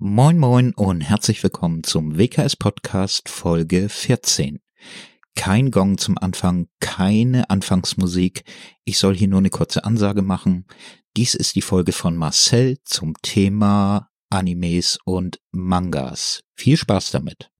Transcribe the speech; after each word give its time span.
Moin 0.00 0.38
moin 0.38 0.74
und 0.74 1.00
herzlich 1.00 1.42
willkommen 1.42 1.82
zum 1.82 2.16
WKS 2.16 2.54
Podcast 2.54 3.28
Folge 3.28 3.88
14. 3.88 4.60
Kein 5.34 5.72
Gong 5.72 5.98
zum 5.98 6.16
Anfang, 6.16 6.68
keine 6.78 7.50
Anfangsmusik. 7.50 8.44
Ich 8.84 8.98
soll 8.98 9.16
hier 9.16 9.26
nur 9.26 9.40
eine 9.40 9.50
kurze 9.50 9.82
Ansage 9.82 10.22
machen. 10.22 10.66
Dies 11.16 11.34
ist 11.34 11.56
die 11.56 11.62
Folge 11.62 11.90
von 11.90 12.16
Marcel 12.16 12.78
zum 12.84 13.14
Thema 13.22 14.08
Animes 14.30 15.00
und 15.04 15.40
Mangas. 15.50 16.44
Viel 16.54 16.76
Spaß 16.76 17.10
damit. 17.10 17.50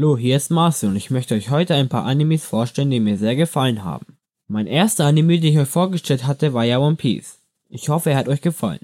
Hallo, 0.00 0.16
hier 0.16 0.38
ist 0.38 0.50
Marcel 0.50 0.88
und 0.88 0.96
ich 0.96 1.10
möchte 1.10 1.34
euch 1.34 1.50
heute 1.50 1.74
ein 1.74 1.90
paar 1.90 2.06
Animes 2.06 2.42
vorstellen, 2.42 2.90
die 2.90 3.00
mir 3.00 3.18
sehr 3.18 3.36
gefallen 3.36 3.84
haben. 3.84 4.16
Mein 4.48 4.66
erster 4.66 5.04
Anime, 5.04 5.38
den 5.38 5.52
ich 5.52 5.58
euch 5.58 5.68
vorgestellt 5.68 6.26
hatte, 6.26 6.54
war 6.54 6.64
ja 6.64 6.78
One 6.78 6.96
Piece. 6.96 7.40
Ich 7.68 7.90
hoffe, 7.90 8.08
er 8.08 8.16
hat 8.16 8.26
euch 8.26 8.40
gefallen. 8.40 8.80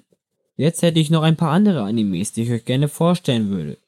Jetzt 0.57 0.83
hätte 0.83 1.01
ich 1.01 1.09
noch 1.09 1.23
ein 1.23 1.37
paar 1.37 1.53
andere 1.53 1.85
Animes, 1.85 2.33
die 2.33 2.43
ich 2.43 2.51
euch 2.51 2.67
gerne 2.67 2.89
vorstellen 2.89 3.49
würde. 3.49 3.79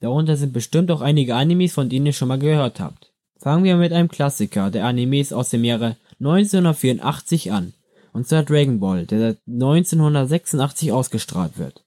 Darunter 0.00 0.36
sind 0.36 0.52
bestimmt 0.52 0.90
auch 0.90 1.00
einige 1.00 1.36
Animes, 1.36 1.72
von 1.72 1.88
denen 1.88 2.04
ihr 2.04 2.12
schon 2.12 2.28
mal 2.28 2.38
gehört 2.38 2.80
habt. 2.80 3.14
Fangen 3.38 3.64
wir 3.64 3.76
mit 3.76 3.94
einem 3.94 4.10
Klassiker 4.10 4.70
der 4.70 4.84
Animes 4.84 5.32
aus 5.32 5.48
dem 5.48 5.64
Jahre 5.64 5.96
1984 6.20 7.50
an, 7.50 7.72
und 8.12 8.28
zwar 8.28 8.42
Dragon 8.42 8.78
Ball, 8.78 9.06
der 9.06 9.18
seit 9.20 9.38
1986 9.46 10.92
ausgestrahlt 10.92 11.56
wird. 11.56 11.82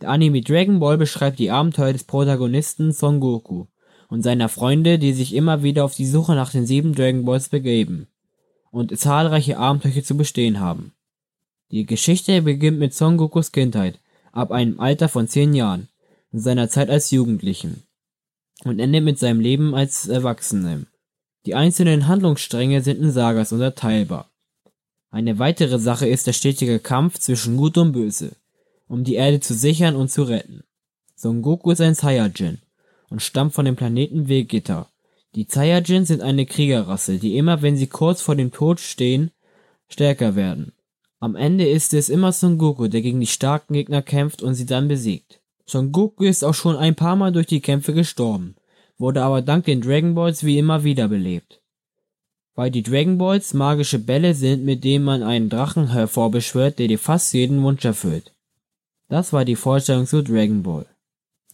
Der 0.00 0.08
Anime 0.08 0.40
Dragon 0.40 0.80
Ball 0.80 0.98
beschreibt 0.98 1.38
die 1.38 1.52
Abenteuer 1.52 1.92
des 1.92 2.02
Protagonisten 2.02 2.90
Son 2.90 3.20
Goku, 3.20 3.66
und 4.08 4.22
seiner 4.22 4.48
Freunde, 4.48 4.98
die 4.98 5.12
sich 5.12 5.34
immer 5.34 5.62
wieder 5.62 5.84
auf 5.84 5.94
die 5.94 6.06
Suche 6.06 6.34
nach 6.34 6.52
den 6.52 6.66
sieben 6.66 6.94
Dragon 6.94 7.24
Balls 7.24 7.48
begeben 7.48 8.08
und 8.70 8.96
zahlreiche 8.98 9.58
Abenteuer 9.58 10.02
zu 10.02 10.16
bestehen 10.16 10.60
haben. 10.60 10.92
Die 11.70 11.86
Geschichte 11.86 12.42
beginnt 12.42 12.78
mit 12.78 12.94
Son 12.94 13.16
Gokus 13.16 13.50
Kindheit, 13.50 13.98
ab 14.32 14.52
einem 14.52 14.78
Alter 14.78 15.08
von 15.08 15.28
zehn 15.28 15.54
Jahren, 15.54 15.88
und 16.30 16.40
seiner 16.40 16.68
Zeit 16.68 16.90
als 16.90 17.10
Jugendlichen, 17.10 17.82
und 18.64 18.78
endet 18.78 19.02
mit 19.02 19.18
seinem 19.18 19.40
Leben 19.40 19.74
als 19.74 20.06
Erwachsenem. 20.08 20.86
Die 21.46 21.54
einzelnen 21.54 22.06
Handlungsstränge 22.06 22.82
sind 22.82 23.00
in 23.00 23.10
Sagas 23.10 23.52
unterteilbar. 23.52 24.30
Eine 25.10 25.38
weitere 25.38 25.78
Sache 25.78 26.06
ist 26.06 26.26
der 26.26 26.34
stetige 26.34 26.78
Kampf 26.78 27.18
zwischen 27.18 27.56
Gut 27.56 27.78
und 27.78 27.92
Böse, 27.92 28.36
um 28.88 29.04
die 29.04 29.14
Erde 29.14 29.40
zu 29.40 29.54
sichern 29.54 29.96
und 29.96 30.10
zu 30.10 30.24
retten. 30.24 30.64
Son 31.14 31.42
Goku 31.42 31.70
ist 31.70 31.80
ein 31.80 31.94
Saiyajin, 31.94 32.58
und 33.10 33.22
stammt 33.22 33.54
von 33.54 33.64
dem 33.64 33.76
Planeten 33.76 34.28
Vegeta. 34.28 34.88
Die 35.34 35.46
Saiyajin 35.48 36.04
sind 36.06 36.22
eine 36.22 36.46
Kriegerrasse, 36.46 37.18
die 37.18 37.36
immer 37.36 37.62
wenn 37.62 37.76
sie 37.76 37.88
kurz 37.88 38.22
vor 38.22 38.36
dem 38.36 38.52
Tod 38.52 38.80
stehen, 38.80 39.30
stärker 39.88 40.34
werden. 40.34 40.72
Am 41.20 41.36
Ende 41.36 41.68
ist 41.68 41.94
es 41.94 42.08
immer 42.08 42.32
Son 42.32 42.58
Goku, 42.58 42.88
der 42.88 43.02
gegen 43.02 43.20
die 43.20 43.26
starken 43.26 43.74
Gegner 43.74 44.02
kämpft 44.02 44.42
und 44.42 44.54
sie 44.54 44.66
dann 44.66 44.88
besiegt. 44.88 45.40
Son 45.66 45.92
Goku 45.92 46.24
ist 46.24 46.44
auch 46.44 46.54
schon 46.54 46.76
ein 46.76 46.94
paar 46.94 47.16
Mal 47.16 47.32
durch 47.32 47.46
die 47.46 47.60
Kämpfe 47.60 47.92
gestorben, 47.92 48.54
wurde 48.98 49.22
aber 49.22 49.42
dank 49.42 49.64
den 49.64 49.80
Dragon 49.80 50.14
Balls 50.14 50.44
wie 50.44 50.58
immer 50.58 50.84
wiederbelebt. 50.84 51.60
Weil 52.54 52.70
die 52.70 52.82
Dragon 52.82 53.18
Balls 53.18 53.52
magische 53.52 53.98
Bälle 53.98 54.34
sind, 54.34 54.64
mit 54.64 54.84
denen 54.84 55.04
man 55.04 55.22
einen 55.22 55.50
Drachen 55.50 55.92
hervorbeschwört, 55.92 56.78
der 56.78 56.88
dir 56.88 56.98
fast 56.98 57.34
jeden 57.34 57.62
Wunsch 57.62 57.84
erfüllt. 57.84 58.32
Das 59.08 59.32
war 59.32 59.44
die 59.44 59.56
Vorstellung 59.56 60.06
zu 60.06 60.22
Dragon 60.22 60.62
Ball. 60.62 60.86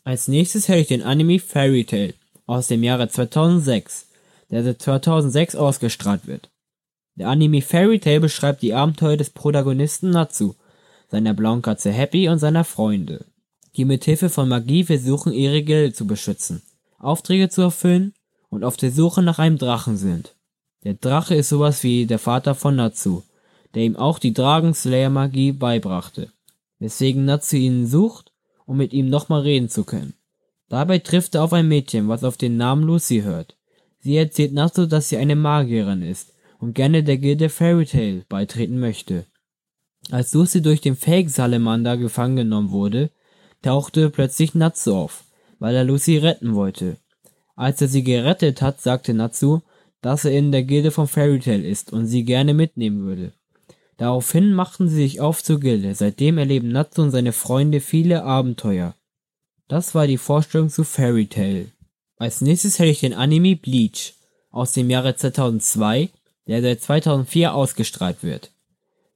Als 0.05 0.27
nächstes 0.27 0.67
hätte 0.67 0.81
ich 0.81 0.89
den 0.89 1.03
Anime 1.03 1.39
Fairy 1.39 1.84
Tail 1.84 2.14
aus 2.47 2.67
dem 2.67 2.83
Jahre 2.83 3.08
2006, 3.08 4.09
der 4.50 4.64
seit 4.64 4.83
2006 4.83 5.55
ausgestrahlt 5.55 6.27
wird. 6.27 6.50
Der 7.14 7.28
Anime 7.28 7.62
Fairy 7.62 8.00
Tail 8.00 8.19
beschreibt 8.19 8.62
die 8.62 8.75
Abenteuer 8.75 9.17
des 9.17 9.31
Protagonisten 9.31 10.11
Natsu, 10.11 10.55
seiner 11.09 11.34
blauen 11.34 11.62
Katze 11.62 11.92
Happy 11.92 12.28
und 12.28 12.41
seiner 12.41 12.64
Freunde, 12.64 13.27
die 13.77 13.84
mit 13.84 14.04
Hilfe 14.04 14.28
von 14.28 14.49
Magie 14.49 14.82
versuchen, 14.82 15.32
ihre 15.32 15.62
Gilde 15.62 15.93
zu 15.93 16.04
beschützen, 16.06 16.62
Aufträge 16.98 17.48
zu 17.48 17.62
erfüllen 17.62 18.12
und 18.48 18.65
auf 18.65 18.77
der 18.77 18.91
Suche 18.91 19.22
nach 19.22 19.38
einem 19.38 19.59
Drachen 19.59 19.97
sind. 19.97 20.34
Der 20.82 20.94
Drache 20.94 21.37
ist 21.37 21.48
sowas 21.48 21.84
wie 21.84 22.06
der 22.06 22.19
Vater 22.19 22.56
von 22.56 22.75
Natsu, 22.75 23.22
der 23.75 23.84
ihm 23.84 23.94
auch 23.94 24.19
die 24.19 24.32
Dragonslayer 24.32 25.10
Magie 25.10 25.53
beibrachte, 25.53 26.32
weswegen 26.81 27.25
Natsu 27.25 27.56
ihn 27.56 27.87
sucht 27.87 28.31
um 28.67 28.77
mit 28.77 28.93
ihm 28.93 29.09
nochmal 29.09 29.43
reden 29.43 29.69
zu 29.69 29.84
können. 29.84 30.15
Dabei 30.69 30.99
trifft 30.99 31.34
er 31.34 31.45
auf 31.45 31.53
ein 31.53 31.69
Mädchen, 31.69 32.09
was 32.09 32.25
auf 32.25 32.37
den 32.37 32.56
Namen 32.56 32.84
Lucy 32.84 33.21
hört. 33.21 33.56
Sie 34.00 34.17
erzählt 34.17 34.53
Natsu, 34.53 34.87
dass 34.87 35.09
sie 35.09 35.17
eine 35.17 35.37
Magierin 35.37 36.03
ist 36.03 36.33
und 36.59 36.75
gerne 36.75 37.03
der 37.05 37.19
Gilde 37.19 37.49
Fairy 37.49 37.87
Tail 37.87 38.25
beitreten 38.28 38.81
möchte. 38.81 39.27
Als 40.11 40.33
Lucy 40.33 40.62
durch 40.62 40.81
den 40.81 40.97
Fake 40.97 41.31
Salamander 41.31 41.97
gefangen 41.97 42.37
genommen 42.37 42.71
wurde, 42.71 43.11
tauchte 43.62 44.11
plötzlich 44.11 44.55
Natsu 44.55 44.95
auf, 44.95 45.25
weil 45.59 45.75
er 45.75 45.84
Lucy 45.84 46.19
retten 46.19 46.55
wollte. 46.55 46.97
Als 47.55 47.81
er 47.81 47.89
sie 47.89 48.03
gerettet 48.03 48.62
hat, 48.62 48.81
sagte 48.81 49.15
Natsu, 49.15 49.61
dass 50.01 50.25
er 50.25 50.33
in 50.33 50.51
der 50.51 50.65
Gilde 50.65 50.91
von 50.91 51.06
Fairy 51.06 51.39
Tail 51.39 51.65
ist 51.65 51.93
und 51.93 52.06
sie 52.06 52.25
gerne 52.25 52.55
mitnehmen 52.55 53.05
würde. 53.05 53.33
Daraufhin 53.97 54.53
machten 54.54 54.88
sie 54.88 54.97
sich 54.97 55.20
auf 55.20 55.42
zur 55.42 55.60
Gilde, 55.60 55.94
seitdem 55.94 56.38
erleben 56.38 56.69
Natsu 56.69 57.03
und 57.03 57.10
seine 57.10 57.32
Freunde 57.32 57.80
viele 57.80 58.25
Abenteuer. 58.25 58.94
Das 59.69 59.94
war 59.94 60.06
die 60.06 60.19
Vorstellung 60.19 60.70
zu 60.70 60.84
Fairy 60.84 61.26
Tail. 61.26 61.70
Als 62.16 62.41
nächstes 62.41 62.78
hätte 62.78 62.91
ich 62.91 63.00
den 63.00 63.14
Anime 63.14 63.56
Bleach 63.56 64.14
aus 64.50 64.72
dem 64.72 64.91
Jahre 64.91 65.16
2002, 65.16 66.10
der 66.47 66.62
seit 66.62 66.82
2004 66.82 67.54
ausgestrahlt 67.54 68.22
wird. 68.22 68.50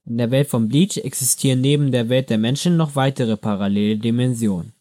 In 0.05 0.19
der 0.19 0.31
Welt 0.31 0.49
von 0.49 0.69
Bleach 0.69 0.99
existieren 0.99 1.61
neben 1.61 1.91
der 1.91 2.09
Welt 2.09 2.31
der 2.31 2.39
Menschen 2.39 2.77
noch 2.77 2.95
weitere 2.95 3.37
parallele 3.37 3.99
Dimensionen. 3.99 4.73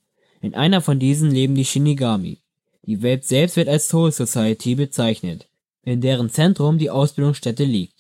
In 0.42 0.54
einer 0.54 0.82
von 0.82 1.00
diesen 1.00 1.32
leben 1.32 1.56
die 1.56 1.66
Shinigami. 1.66 2.38
Die 2.86 3.02
Welt 3.02 3.26
selbst 3.26 3.58
wird 3.58 3.68
als 3.68 3.90
Soul 3.90 4.12
Society 4.12 4.76
bezeichnet, 4.76 5.48
in 5.84 6.02
deren 6.02 6.30
Zentrum 6.30 6.78
die 6.78 6.92
Ausbildungsstätte 6.92 7.64
liegt. 7.64 7.95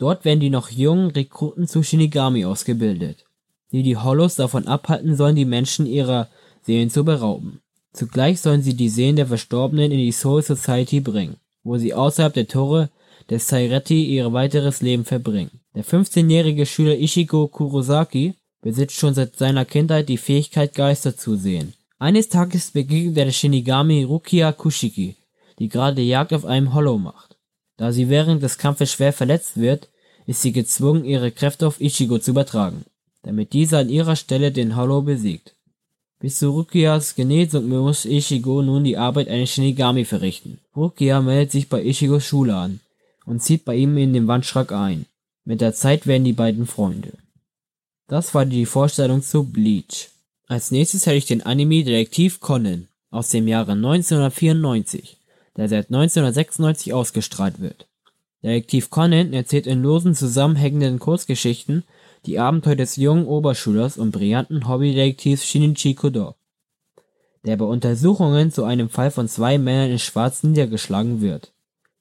Dort 0.00 0.24
werden 0.24 0.40
die 0.40 0.48
noch 0.48 0.70
jungen 0.70 1.10
Rekruten 1.10 1.68
zu 1.68 1.82
Shinigami 1.82 2.46
ausgebildet, 2.46 3.26
die 3.70 3.82
die 3.82 3.98
Hollows 3.98 4.34
davon 4.34 4.66
abhalten 4.66 5.14
sollen, 5.14 5.36
die 5.36 5.44
Menschen 5.44 5.84
ihrer 5.84 6.28
Seelen 6.62 6.88
zu 6.88 7.04
berauben. 7.04 7.60
Zugleich 7.92 8.40
sollen 8.40 8.62
sie 8.62 8.72
die 8.72 8.88
Seelen 8.88 9.16
der 9.16 9.26
Verstorbenen 9.26 9.92
in 9.92 9.98
die 9.98 10.12
Soul 10.12 10.42
Society 10.42 11.00
bringen, 11.00 11.36
wo 11.64 11.76
sie 11.76 11.92
außerhalb 11.92 12.32
der 12.32 12.48
Tore 12.48 12.88
des 13.28 13.46
Saireti 13.46 14.06
ihr 14.06 14.32
weiteres 14.32 14.80
Leben 14.80 15.04
verbringen. 15.04 15.60
Der 15.74 15.84
15-jährige 15.84 16.64
Schüler 16.64 16.98
Ichigo 16.98 17.46
Kurosaki 17.48 18.32
besitzt 18.62 18.96
schon 18.96 19.12
seit 19.12 19.36
seiner 19.36 19.66
Kindheit 19.66 20.08
die 20.08 20.16
Fähigkeit, 20.16 20.74
Geister 20.74 21.14
zu 21.14 21.36
sehen. 21.36 21.74
Eines 21.98 22.30
Tages 22.30 22.70
begegnet 22.70 23.18
er 23.18 23.26
der 23.26 23.32
Shinigami 23.32 24.04
Rukia 24.04 24.52
Kushiki, 24.52 25.16
die 25.58 25.68
gerade 25.68 26.00
Jagd 26.00 26.32
auf 26.32 26.46
einem 26.46 26.72
Hollow 26.72 26.96
macht. 26.96 27.36
Da 27.76 27.92
sie 27.92 28.08
während 28.08 28.42
des 28.42 28.58
Kampfes 28.58 28.92
schwer 28.92 29.12
verletzt 29.12 29.58
wird, 29.58 29.89
ist 30.30 30.42
sie 30.42 30.52
gezwungen, 30.52 31.04
ihre 31.04 31.32
Kräfte 31.32 31.66
auf 31.66 31.80
Ichigo 31.80 32.20
zu 32.20 32.30
übertragen, 32.30 32.84
damit 33.24 33.52
dieser 33.52 33.80
an 33.80 33.88
ihrer 33.88 34.14
Stelle 34.14 34.52
den 34.52 34.76
Hollow 34.76 35.02
besiegt. 35.02 35.54
Bis 36.20 36.38
zu 36.38 36.50
Rukias 36.50 37.16
Genesung 37.16 37.68
muss 37.68 38.04
Ichigo 38.04 38.62
nun 38.62 38.84
die 38.84 38.96
Arbeit 38.96 39.26
eines 39.26 39.50
Shinigami 39.50 40.04
verrichten. 40.04 40.60
Rukia 40.76 41.20
meldet 41.20 41.50
sich 41.50 41.68
bei 41.68 41.82
Ichigos 41.82 42.24
Schule 42.24 42.54
an 42.54 42.78
und 43.26 43.42
zieht 43.42 43.64
bei 43.64 43.74
ihm 43.74 43.96
in 43.96 44.12
den 44.12 44.28
Wandschrank 44.28 44.70
ein. 44.70 45.06
Mit 45.44 45.60
der 45.60 45.74
Zeit 45.74 46.06
werden 46.06 46.24
die 46.24 46.32
beiden 46.32 46.68
Freunde. 46.68 47.14
Das 48.06 48.32
war 48.32 48.46
die 48.46 48.66
Vorstellung 48.66 49.22
zu 49.22 49.42
Bleach. 49.42 50.10
Als 50.46 50.70
nächstes 50.70 51.06
hätte 51.06 51.16
ich 51.16 51.26
den 51.26 51.42
Anime 51.42 51.82
Detektiv 51.82 52.38
Conan 52.38 52.86
aus 53.10 53.30
dem 53.30 53.48
Jahre 53.48 53.72
1994 53.72 55.16
der 55.56 55.68
seit 55.68 55.86
1996 55.88 56.94
ausgestrahlt 56.94 57.60
wird. 57.60 57.86
Detektiv 58.42 58.90
Conan 58.90 59.32
erzählt 59.32 59.66
in 59.66 59.82
losen 59.82 60.14
zusammenhängenden 60.14 60.98
Kurzgeschichten 60.98 61.84
die 62.26 62.38
Abenteuer 62.38 62.76
des 62.76 62.96
jungen 62.96 63.26
Oberschülers 63.26 63.98
und 63.98 64.12
brillanten 64.12 64.68
Hobbydetektivs 64.68 65.44
Shinichi 65.44 65.94
Kodo, 65.94 66.34
der 67.44 67.56
bei 67.56 67.64
Untersuchungen 67.64 68.50
zu 68.50 68.64
einem 68.64 68.88
Fall 68.88 69.10
von 69.10 69.28
zwei 69.28 69.58
Männern 69.58 69.90
in 69.90 69.98
Schwarz 69.98 70.42
niedergeschlagen 70.42 71.20
wird. 71.20 71.52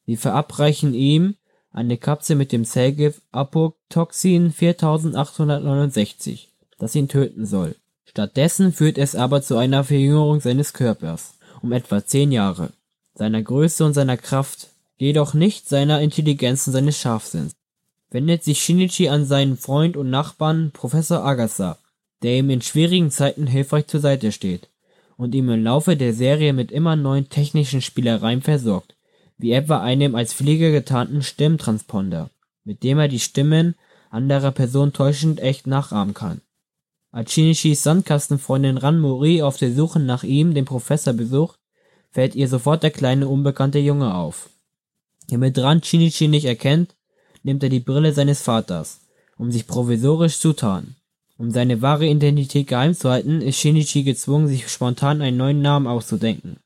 Sie 0.05 0.17
verabreichen 0.17 0.93
ihm 0.93 1.35
eine 1.71 1.97
Kapsel 1.97 2.35
mit 2.35 2.51
dem 2.51 2.65
Zellgift 2.65 3.21
Apotoxin 3.31 4.51
4869, 4.51 6.49
das 6.77 6.95
ihn 6.95 7.07
töten 7.07 7.45
soll. 7.45 7.75
Stattdessen 8.05 8.73
führt 8.73 8.97
es 8.97 9.15
aber 9.15 9.41
zu 9.41 9.57
einer 9.57 9.83
Verjüngerung 9.83 10.41
seines 10.41 10.73
Körpers 10.73 11.35
um 11.61 11.73
etwa 11.73 12.05
zehn 12.05 12.31
Jahre 12.31 12.71
seiner 13.15 13.43
Größe 13.43 13.83
und 13.83 13.93
seiner 13.93 14.15
Kraft, 14.15 14.69
jedoch 14.99 15.33
nicht 15.33 15.67
seiner 15.67 16.01
Intelligenz 16.01 16.67
und 16.67 16.73
seines 16.73 16.97
Scharfsinns, 16.97 17.53
wendet 18.11 18.43
sich 18.43 18.61
Shinichi 18.61 19.09
an 19.09 19.25
seinen 19.25 19.57
Freund 19.57 19.97
und 19.97 20.09
Nachbarn 20.09 20.71
Professor 20.71 21.23
Agasa, 21.23 21.77
der 22.21 22.37
ihm 22.37 22.49
in 22.49 22.61
schwierigen 22.61 23.09
Zeiten 23.09 23.47
hilfreich 23.47 23.87
zur 23.87 24.01
Seite 24.01 24.31
steht 24.31 24.69
und 25.17 25.33
ihm 25.33 25.49
im 25.49 25.63
Laufe 25.63 25.95
der 25.95 26.13
Serie 26.13 26.53
mit 26.53 26.71
immer 26.71 26.95
neuen 26.95 27.29
technischen 27.29 27.81
Spielereien 27.81 28.41
versorgt, 28.41 28.95
wie 29.37 29.53
etwa 29.53 29.81
einem 29.81 30.15
als 30.15 30.33
Flieger 30.33 30.71
getarnten 30.71 31.21
Stimmtransponder, 31.21 32.29
mit 32.63 32.83
dem 32.83 32.99
er 32.99 33.07
die 33.07 33.19
Stimmen 33.19 33.75
anderer 34.09 34.51
Personen 34.51 34.93
täuschend 34.93 35.39
echt 35.39 35.65
nachahmen 35.65 36.13
kann. 36.13 36.41
Als 37.11 37.33
Shinichis 37.33 37.83
Sandkastenfreundin 37.83 38.77
Ranmori 38.77 39.41
auf 39.41 39.57
der 39.57 39.73
Suche 39.73 39.99
nach 39.99 40.23
ihm 40.23 40.53
den 40.53 40.65
Professor 40.65 41.13
besucht, 41.13 41.57
fällt 42.11 42.35
ihr 42.35 42.47
sofort 42.47 42.83
der 42.83 42.91
kleine 42.91 43.27
unbekannte 43.27 43.79
Junge 43.79 44.13
auf. 44.13 44.49
Damit 45.29 45.57
Ran 45.59 45.83
Shinichi 45.83 46.27
nicht 46.27 46.45
erkennt, 46.45 46.95
nimmt 47.43 47.63
er 47.63 47.69
die 47.69 47.79
Brille 47.79 48.13
seines 48.13 48.41
Vaters, 48.41 49.01
um 49.37 49.51
sich 49.51 49.67
provisorisch 49.67 50.39
zu 50.39 50.53
tarnen. 50.53 50.95
Um 51.37 51.51
seine 51.51 51.81
wahre 51.81 52.07
Identität 52.07 52.67
geheim 52.67 52.93
zu 52.93 53.09
halten, 53.09 53.41
ist 53.41 53.57
Shinichi 53.57 54.03
gezwungen, 54.03 54.47
sich 54.47 54.67
spontan 54.67 55.21
einen 55.21 55.37
neuen 55.37 55.61
Namen 55.61 55.87
auszudenken. 55.87 56.57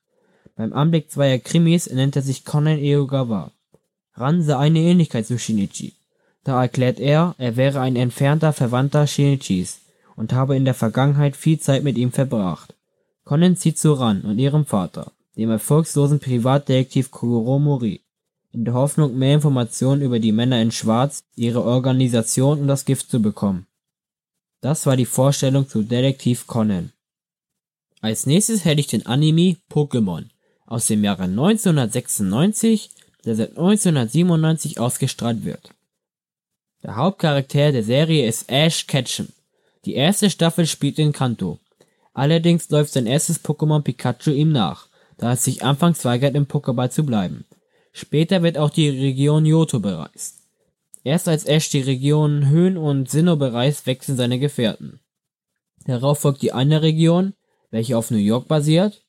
Beim 0.56 0.72
Anblick 0.72 1.10
zweier 1.10 1.38
Krimis 1.38 1.90
nennt 1.90 2.16
er 2.16 2.22
sich 2.22 2.44
Conan 2.44 2.78
Eogawa. 2.78 3.52
Ran 4.14 4.42
sah 4.42 4.58
eine 4.58 4.80
Ähnlichkeit 4.80 5.26
zu 5.26 5.38
Shinichi. 5.38 5.94
Da 6.42 6.62
erklärt 6.62 7.00
er, 7.00 7.34
er 7.38 7.56
wäre 7.56 7.80
ein 7.80 7.96
entfernter 7.96 8.52
Verwandter 8.52 9.06
Shinichis 9.06 9.80
und 10.16 10.32
habe 10.32 10.56
in 10.56 10.64
der 10.64 10.74
Vergangenheit 10.74 11.36
viel 11.36 11.58
Zeit 11.58 11.84
mit 11.84 11.96
ihm 11.98 12.12
verbracht. 12.12 12.74
Conan 13.24 13.56
zieht 13.56 13.78
zu 13.78 13.92
Ran 13.92 14.22
und 14.22 14.38
ihrem 14.38 14.64
Vater, 14.64 15.12
dem 15.36 15.50
erfolgslosen 15.50 16.20
Privatdetektiv 16.20 17.10
Kogoro 17.10 17.58
Mori, 17.58 18.03
in 18.54 18.64
der 18.64 18.74
Hoffnung, 18.74 19.18
mehr 19.18 19.34
Informationen 19.34 20.02
über 20.02 20.20
die 20.20 20.32
Männer 20.32 20.62
in 20.62 20.70
Schwarz, 20.70 21.24
ihre 21.34 21.64
Organisation 21.64 22.60
und 22.60 22.68
das 22.68 22.84
Gift 22.84 23.10
zu 23.10 23.20
bekommen. 23.20 23.66
Das 24.60 24.86
war 24.86 24.96
die 24.96 25.06
Vorstellung 25.06 25.68
zu 25.68 25.82
Detektiv 25.82 26.46
Conan. 26.46 26.92
Als 28.00 28.26
nächstes 28.26 28.64
hätte 28.64 28.80
ich 28.80 28.86
den 28.86 29.06
Anime 29.06 29.56
Pokémon 29.70 30.26
aus 30.66 30.86
dem 30.86 31.02
Jahre 31.04 31.24
1996, 31.24 32.90
der 33.24 33.34
seit 33.34 33.50
1997 33.50 34.78
ausgestrahlt 34.78 35.44
wird. 35.44 35.70
Der 36.82 36.96
Hauptcharakter 36.96 37.72
der 37.72 37.82
Serie 37.82 38.26
ist 38.26 38.50
Ash 38.50 38.86
Ketchum. 38.86 39.28
Die 39.84 39.94
erste 39.94 40.30
Staffel 40.30 40.66
spielt 40.66 40.98
in 40.98 41.12
Kanto. 41.12 41.58
Allerdings 42.12 42.68
läuft 42.70 42.92
sein 42.92 43.06
erstes 43.06 43.42
Pokémon 43.44 43.80
Pikachu 43.80 44.30
ihm 44.30 44.52
nach, 44.52 44.86
da 45.16 45.32
es 45.32 45.44
sich 45.44 45.64
anfangs 45.64 46.04
weigert, 46.04 46.34
im 46.36 46.46
Pokéball 46.46 46.90
zu 46.90 47.04
bleiben. 47.04 47.44
Später 47.96 48.42
wird 48.42 48.58
auch 48.58 48.70
die 48.70 48.88
Region 48.88 49.46
Johto 49.46 49.78
bereist. 49.78 50.40
Erst 51.04 51.28
als 51.28 51.44
Ash 51.44 51.68
die 51.70 51.80
Region 51.80 52.48
Höhen 52.48 52.76
und 52.76 53.08
Sinnoh 53.08 53.36
bereist, 53.36 53.86
wechseln 53.86 54.16
seine 54.16 54.40
Gefährten. 54.40 54.98
Darauf 55.86 56.18
folgt 56.18 56.42
die 56.42 56.52
eine 56.52 56.82
Region, 56.82 57.34
welche 57.70 57.96
auf 57.96 58.10
New 58.10 58.16
York 58.16 58.48
basiert, 58.48 59.04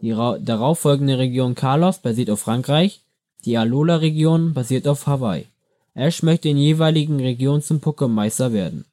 die 0.00 0.10
darauffolgende 0.10 1.18
Region 1.18 1.56
Carlos 1.56 1.98
basiert 1.98 2.30
auf 2.30 2.38
Frankreich, 2.38 3.00
die 3.44 3.58
Alola-Region 3.58 4.54
basiert 4.54 4.86
auf 4.86 5.08
Hawaii. 5.08 5.46
Ash 5.94 6.22
möchte 6.22 6.48
in 6.48 6.58
jeweiligen 6.58 7.18
Regionen 7.18 7.60
zum 7.60 7.78
Pokémon-Meister 7.78 8.52
werden. 8.52 8.84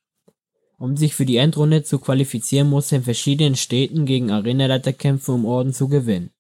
Um 0.80 0.97
sich 0.97 1.13
für 1.13 1.27
die 1.27 1.38
Endrunde 1.38 1.83
zu 1.83 2.00
qualifizieren, 2.00 2.71
muss 2.71 2.92
er 2.92 2.97
in 2.97 3.03
verschiedenen 3.03 3.56
Städten 3.56 4.07
gegen 4.07 4.31
Arenaleiter 4.31 4.92
kämpfen, 4.92 5.36
um 5.36 5.45
Orden 5.45 5.71
zu 5.71 5.88
gewinnen. 5.88 6.31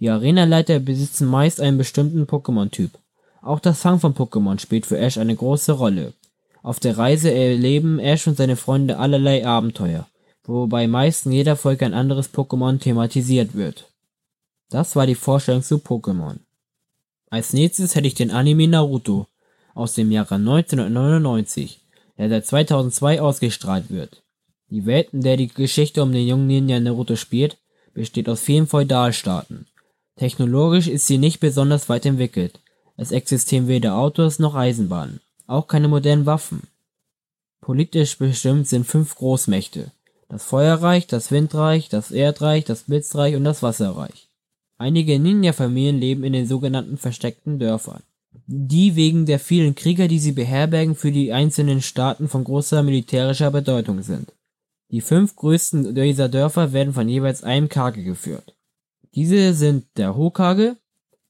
Die 0.00 0.10
Arenaleiter 0.10 0.78
besitzen 0.78 1.26
meist 1.26 1.60
einen 1.60 1.78
bestimmten 1.78 2.24
Pokémon-Typ. 2.24 2.92
Auch 3.42 3.58
das 3.58 3.80
Fangen 3.80 4.00
von 4.00 4.14
Pokémon 4.14 4.60
spielt 4.60 4.86
für 4.86 4.98
Ash 4.98 5.18
eine 5.18 5.34
große 5.34 5.72
Rolle. 5.72 6.12
Auf 6.62 6.80
der 6.80 6.98
Reise 6.98 7.32
erleben 7.32 7.98
Ash 7.98 8.26
und 8.26 8.36
seine 8.36 8.56
Freunde 8.56 8.98
allerlei 8.98 9.46
Abenteuer, 9.46 10.06
wobei 10.44 10.86
meist 10.86 11.26
in 11.26 11.32
jeder 11.32 11.56
Folge 11.56 11.84
ein 11.86 11.94
anderes 11.94 12.32
Pokémon 12.32 12.78
thematisiert 12.78 13.54
wird. 13.54 13.90
Das 14.70 14.94
war 14.96 15.06
die 15.06 15.14
Vorstellung 15.14 15.62
zu 15.62 15.76
Pokémon. 15.76 16.36
Als 17.30 17.52
nächstes 17.52 17.94
hätte 17.94 18.06
ich 18.06 18.14
den 18.14 18.30
Anime 18.30 18.68
Naruto 18.68 19.26
aus 19.74 19.94
dem 19.94 20.10
Jahre 20.12 20.36
1999, 20.36 21.80
der 22.18 22.28
seit 22.28 22.46
2002 22.46 23.20
ausgestrahlt 23.20 23.90
wird. 23.90 24.22
Die 24.70 24.86
Welt, 24.86 25.08
in 25.12 25.22
der 25.22 25.36
die 25.36 25.48
Geschichte 25.48 26.02
um 26.02 26.12
den 26.12 26.26
jungen 26.26 26.46
Ninja 26.46 26.78
Naruto 26.78 27.16
spielt, 27.16 27.56
besteht 27.94 28.28
aus 28.28 28.40
vielen 28.40 28.66
Feudalstaaten. 28.66 29.66
Technologisch 30.18 30.88
ist 30.88 31.06
sie 31.06 31.16
nicht 31.16 31.38
besonders 31.38 31.88
weit 31.88 32.04
entwickelt. 32.04 32.60
Es 32.96 33.12
existieren 33.12 33.68
weder 33.68 33.96
Autos 33.96 34.40
noch 34.40 34.56
Eisenbahnen, 34.56 35.20
auch 35.46 35.68
keine 35.68 35.86
modernen 35.86 36.26
Waffen. 36.26 36.64
Politisch 37.60 38.18
bestimmt 38.18 38.66
sind 38.66 38.84
fünf 38.84 39.14
Großmächte. 39.14 39.92
Das 40.28 40.42
Feuerreich, 40.42 41.06
das 41.06 41.30
Windreich, 41.30 41.88
das 41.88 42.10
Erdreich, 42.10 42.64
das 42.64 42.82
Blitzreich 42.82 43.36
und 43.36 43.44
das 43.44 43.62
Wasserreich. 43.62 44.28
Einige 44.76 45.18
Ninja-Familien 45.20 46.00
leben 46.00 46.24
in 46.24 46.32
den 46.32 46.48
sogenannten 46.48 46.98
versteckten 46.98 47.60
Dörfern, 47.60 48.02
die 48.46 48.96
wegen 48.96 49.24
der 49.24 49.38
vielen 49.38 49.76
Krieger, 49.76 50.08
die 50.08 50.18
sie 50.18 50.32
beherbergen, 50.32 50.96
für 50.96 51.12
die 51.12 51.32
einzelnen 51.32 51.80
Staaten 51.80 52.28
von 52.28 52.42
großer 52.42 52.82
militärischer 52.82 53.52
Bedeutung 53.52 54.02
sind. 54.02 54.32
Die 54.90 55.00
fünf 55.00 55.36
größten 55.36 55.94
dieser 55.94 56.28
Dörfer 56.28 56.72
werden 56.72 56.94
von 56.94 57.08
jeweils 57.08 57.44
einem 57.44 57.68
Kage 57.68 58.02
geführt. 58.02 58.54
Diese 59.14 59.54
sind 59.54 59.86
der 59.96 60.16
Hokage, 60.16 60.76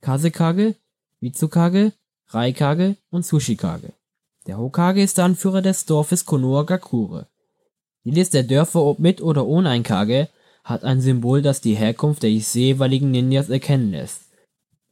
Kasekage, 0.01 0.75
Mitsukage, 1.21 1.93
Raikage 2.29 2.97
und 3.11 3.25
Tsushikage. 3.25 3.93
Der 4.47 4.59
Hokage 4.59 5.03
ist 5.03 5.19
der 5.19 5.27
Anführer 5.27 5.63
des 5.63 5.87
Dorfes 5.87 6.25
Konohagakure. 6.25 7.27
Jedes 8.03 8.31
der 8.31 8.43
Dörfer, 8.43 8.83
ob 8.83 8.99
mit 8.99 9.21
oder 9.21 9.47
ohne 9.47 9.71
ein 9.71 9.83
Kage, 9.83 10.29
hat 10.65 10.85
ein 10.85 11.01
Symbol, 11.01 11.43
das 11.43 11.61
die 11.61 11.75
Herkunft 11.75 12.23
des 12.23 12.55
jeweiligen 12.55 13.11
Ninjas 13.11 13.49
erkennen 13.49 13.93
lässt 13.93 14.23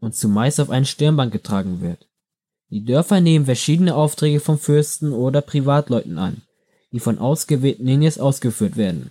und 0.00 0.14
zumeist 0.14 0.60
auf 0.60 0.70
ein 0.70 0.84
Stirnband 0.84 1.32
getragen 1.32 1.80
wird. 1.80 2.06
Die 2.70 2.84
Dörfer 2.84 3.20
nehmen 3.20 3.46
verschiedene 3.46 3.94
Aufträge 3.94 4.40
von 4.40 4.58
Fürsten 4.58 5.12
oder 5.12 5.40
Privatleuten 5.40 6.18
an, 6.18 6.42
die 6.92 7.00
von 7.00 7.18
ausgewählten 7.18 7.84
Ninjas 7.84 8.18
ausgeführt 8.18 8.76
werden. 8.76 9.10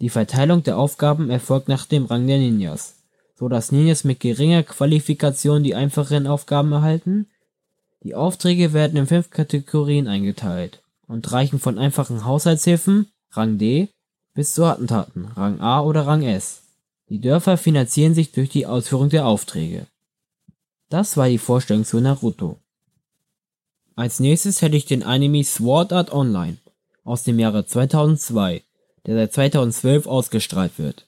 Die 0.00 0.10
Verteilung 0.10 0.62
der 0.62 0.78
Aufgaben 0.78 1.30
erfolgt 1.30 1.68
nach 1.68 1.86
dem 1.86 2.06
Rang 2.06 2.26
der 2.26 2.38
Ninjas 2.38 2.97
so 3.38 3.48
dass 3.48 3.70
Ninjas 3.70 4.02
mit 4.02 4.18
geringer 4.18 4.64
Qualifikation 4.64 5.62
die 5.62 5.76
einfacheren 5.76 6.26
Aufgaben 6.26 6.72
erhalten. 6.72 7.28
Die 8.02 8.16
Aufträge 8.16 8.72
werden 8.72 8.98
in 8.98 9.06
fünf 9.06 9.30
Kategorien 9.30 10.08
eingeteilt 10.08 10.82
und 11.06 11.30
reichen 11.30 11.60
von 11.60 11.78
einfachen 11.78 12.24
Haushaltshilfen, 12.24 13.06
Rang 13.30 13.58
D, 13.58 13.88
bis 14.34 14.54
zu 14.54 14.64
Attentaten, 14.64 15.26
Rang 15.26 15.60
A 15.60 15.82
oder 15.82 16.06
Rang 16.06 16.22
S. 16.22 16.62
Die 17.10 17.20
Dörfer 17.20 17.56
finanzieren 17.56 18.12
sich 18.12 18.32
durch 18.32 18.50
die 18.50 18.66
Ausführung 18.66 19.08
der 19.08 19.26
Aufträge. 19.26 19.86
Das 20.88 21.16
war 21.16 21.28
die 21.28 21.38
Vorstellung 21.38 21.84
zu 21.84 22.00
Naruto. 22.00 22.58
Als 23.94 24.18
nächstes 24.18 24.62
hätte 24.62 24.76
ich 24.76 24.86
den 24.86 25.04
Anime 25.04 25.44
Sword 25.44 25.92
Art 25.92 26.12
Online 26.12 26.56
aus 27.04 27.22
dem 27.22 27.38
Jahre 27.38 27.66
2002, 27.66 28.62
der 29.06 29.14
seit 29.14 29.32
2012 29.32 30.06
ausgestrahlt 30.06 30.78
wird. 30.78 31.07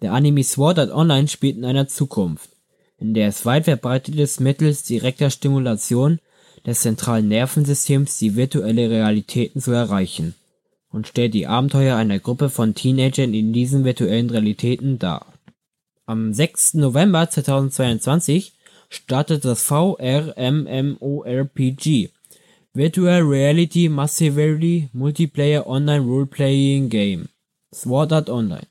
Der 0.00 0.12
Anime 0.12 0.44
Sword 0.44 0.78
Art 0.78 0.92
Online 0.92 1.26
spielt 1.26 1.56
in 1.56 1.64
einer 1.64 1.88
Zukunft, 1.88 2.50
in 2.98 3.14
der 3.14 3.28
es 3.28 3.44
weit 3.44 3.64
verbreitet 3.64 4.14
ist, 4.14 4.38
mittels 4.40 4.84
direkter 4.84 5.30
Stimulation 5.30 6.20
des 6.64 6.82
zentralen 6.82 7.26
Nervensystems 7.28 8.18
die 8.18 8.36
virtuelle 8.36 8.90
Realitäten 8.90 9.60
zu 9.60 9.72
erreichen 9.72 10.34
und 10.90 11.08
stellt 11.08 11.34
die 11.34 11.48
Abenteuer 11.48 11.96
einer 11.96 12.20
Gruppe 12.20 12.48
von 12.48 12.74
Teenagern 12.74 13.34
in 13.34 13.52
diesen 13.52 13.84
virtuellen 13.84 14.30
Realitäten 14.30 15.00
dar. 15.00 15.26
Am 16.06 16.32
6. 16.32 16.74
November 16.74 17.28
2022 17.28 18.52
startet 18.88 19.44
das 19.44 19.64
VR-MMORPG 19.64 20.38
Virtual 22.72 23.20
Reality 23.22 23.88
Massively 23.88 24.90
Multiplayer 24.92 25.66
Online 25.66 26.04
Role-Playing 26.06 26.88
Game 26.88 27.28
Sword 27.74 28.12
Art 28.12 28.30
Online 28.30 28.67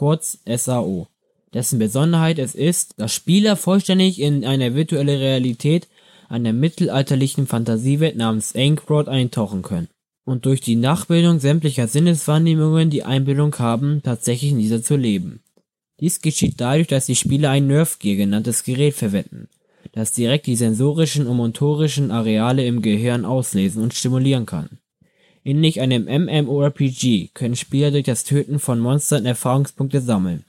kurz 0.00 0.38
SAO, 0.46 1.08
dessen 1.52 1.78
Besonderheit 1.78 2.38
es 2.38 2.54
ist, 2.54 2.94
dass 2.96 3.12
Spieler 3.12 3.54
vollständig 3.54 4.18
in 4.18 4.46
eine 4.46 4.74
virtuelle 4.74 5.20
Realität 5.20 5.88
einer 6.30 6.54
mittelalterlichen 6.54 7.46
Fantasiewelt 7.46 8.16
namens 8.16 8.54
Ankh-World 8.56 9.08
eintauchen 9.08 9.60
können 9.60 9.88
und 10.24 10.46
durch 10.46 10.62
die 10.62 10.76
Nachbildung 10.76 11.38
sämtlicher 11.38 11.86
Sinneswahrnehmungen 11.86 12.88
die 12.88 13.02
Einbildung 13.02 13.54
haben, 13.58 14.00
tatsächlich 14.02 14.52
in 14.52 14.58
dieser 14.58 14.82
zu 14.82 14.96
leben. 14.96 15.42
Dies 16.00 16.22
geschieht 16.22 16.54
dadurch, 16.62 16.86
dass 16.86 17.04
die 17.04 17.14
Spieler 17.14 17.50
ein 17.50 17.66
Nerf 17.66 17.98
Gear 17.98 18.16
genanntes 18.16 18.64
Gerät 18.64 18.94
verwenden, 18.94 19.48
das 19.92 20.12
direkt 20.12 20.46
die 20.46 20.56
sensorischen 20.56 21.26
und 21.26 21.36
motorischen 21.36 22.10
Areale 22.10 22.64
im 22.64 22.80
Gehirn 22.80 23.26
auslesen 23.26 23.82
und 23.82 23.92
stimulieren 23.92 24.46
kann. 24.46 24.78
Ähnlich 25.44 25.80
einem 25.80 26.04
MMORPG 26.04 27.30
können 27.32 27.56
Spieler 27.56 27.90
durch 27.90 28.04
das 28.04 28.24
Töten 28.24 28.58
von 28.58 28.78
Monstern 28.78 29.24
Erfahrungspunkte 29.24 30.00
sammeln, 30.00 30.44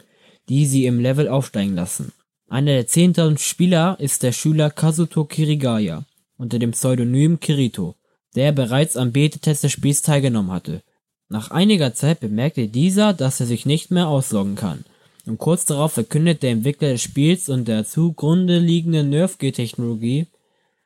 die 0.50 0.66
sie 0.66 0.86
im 0.86 1.00
Level 1.00 1.30
aufsteigen 1.30 1.76
lassen. 1.76 2.12
Einer 2.50 2.74
der 2.74 2.88
10.000 2.88 3.38
Spieler 3.40 3.98
ist 4.00 4.24
der 4.24 4.34
Schüler 4.34 4.70
Kazuto 4.70 5.24
Kirigaya 5.24 6.04
unter 6.38 6.60
dem 6.60 6.72
Pseudonym 6.72 7.40
Kirito, 7.40 7.96
der 8.36 8.52
bereits 8.52 8.98
am 8.98 9.14
Beta-Test 9.14 9.64
des 9.64 9.72
Spiels 9.72 10.02
teilgenommen 10.02 10.52
hatte. 10.52 10.82
Nach 11.30 11.52
einiger 11.52 11.94
Zeit 11.94 12.20
bemerkte 12.20 12.68
dieser, 12.68 13.14
dass 13.14 13.40
er 13.40 13.46
sich 13.46 13.66
nicht 13.66 13.92
mehr 13.92 14.10
ausloggen 14.10 14.56
kann 14.56 14.84
Und 15.26 15.38
kurz 15.38 15.64
darauf 15.64 15.94
verkündet 15.94 16.44
der 16.44 16.52
Entwickler 16.52 16.90
des 16.90 17.02
Spiels 17.02 17.48
und 17.48 17.70
der 17.70 17.86
zugrunde 17.86 18.60
liegenden 18.60 19.10
Nerfgear-Technologie 19.12 20.28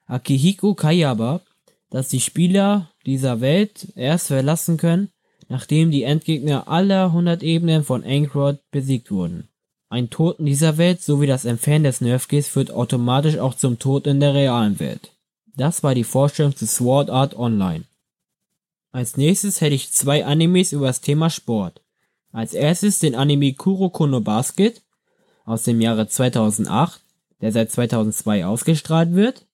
Akihiko 0.06 0.76
Kayaba, 0.76 1.42
dass 1.90 2.10
die 2.10 2.20
Spieler 2.20 2.92
dieser 3.06 3.42
Welt 3.42 3.88
erst 3.96 4.28
verlassen 4.28 4.78
können, 4.78 5.10
nachdem 5.48 5.92
die 5.92 6.04
Endgegner 6.04 6.68
aller 6.68 7.06
100 7.06 7.44
Ebenen 7.44 7.84
von 7.84 8.04
Ankrod 8.04 8.60
besiegt 8.72 9.12
wurden. 9.12 9.48
Ein 9.90 10.10
Tod 10.10 10.40
in 10.40 10.46
dieser 10.46 10.78
Welt 10.78 11.02
sowie 11.02 11.28
das 11.28 11.46
Entfernen 11.46 11.84
des 11.84 12.02
Nerfgears 12.02 12.48
führt 12.48 12.72
automatisch 12.72 13.38
auch 13.38 13.54
zum 13.54 13.80
Tod 13.80 14.08
in 14.08 14.20
der 14.20 14.34
realen 14.34 14.80
Welt. 14.80 15.12
Das 15.56 15.84
war 15.84 15.96
die 15.96 16.04
Vorstellung 16.04 16.56
zu 16.56 16.66
Sword 16.66 17.10
Art 17.10 17.36
Online. 17.36 17.86
Als 18.92 19.18
nächstes 19.18 19.62
hätte 19.62 19.76
ich 19.76 19.92
zwei 19.92 20.26
Animes 20.26 20.72
über 20.72 20.88
das 20.88 21.02
Thema 21.02 21.30
Sport. 21.30 21.82
Als 22.32 22.54
erstes 22.54 23.00
den 23.00 23.16
Anime 23.16 23.54
Kuroko 23.54 24.08
no 24.08 24.22
Basket 24.22 24.82
aus 25.46 25.64
dem 25.64 25.80
Jahre 25.80 26.08
2008, 26.08 27.02
der 27.42 27.52
seit 27.52 27.72
2002 27.72 28.46
ausgestrahlt 28.46 29.14
wird. 29.14 29.46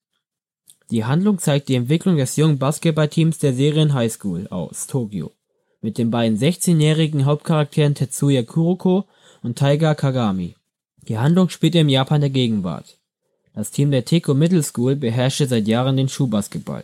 Die 0.91 1.05
Handlung 1.05 1.39
zeigt 1.39 1.69
die 1.69 1.75
Entwicklung 1.75 2.17
des 2.17 2.35
jungen 2.35 2.59
Basketballteams 2.59 3.39
der 3.39 3.53
Serien 3.53 3.93
High 3.93 4.11
School 4.11 4.47
aus 4.49 4.87
Tokio 4.87 5.31
mit 5.81 5.97
den 5.97 6.11
beiden 6.11 6.37
16-jährigen 6.37 7.25
Hauptcharakteren 7.25 7.95
Tetsuya 7.95 8.43
Kuroko 8.43 9.05
und 9.41 9.57
Taiga 9.57 9.95
Kagami. 9.95 10.55
Die 11.07 11.17
Handlung 11.17 11.47
spielt 11.47 11.75
im 11.75 11.87
Japan 11.87 12.19
der 12.19 12.29
Gegenwart. 12.29 12.97
Das 13.55 13.71
Team 13.71 13.89
der 13.89 14.03
Teko 14.03 14.33
Middle 14.33 14.63
School 14.63 14.97
beherrschte 14.97 15.47
seit 15.47 15.67
Jahren 15.67 15.95
den 15.95 16.09
Schuhbasketball. 16.09 16.83